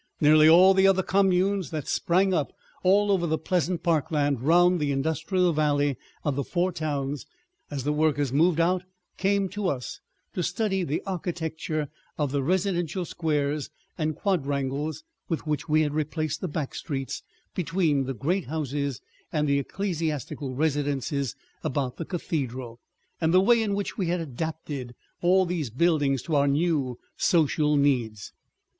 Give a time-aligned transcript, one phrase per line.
[0.19, 2.51] Nearly all the other communes that sprang up
[2.81, 7.27] all over the pleasant parkland round the industrial valley of the Four Towns,
[7.69, 8.81] as the workers moved out,
[9.17, 9.99] came to us
[10.33, 11.87] to study the architecture
[12.17, 17.21] of the residential squares and quadrangles with which we had replaced the back streets
[17.53, 22.79] between the great houses and the ecclesiastical residences about the cathedral,
[23.21, 27.77] and the way in which we had adapted all these buildings to our new social
[27.77, 28.33] needs.